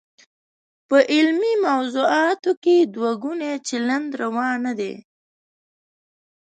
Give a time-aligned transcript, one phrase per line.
[0.87, 4.93] په علمي موضوعاتو کې دوه ګونی چلند روا نه دی.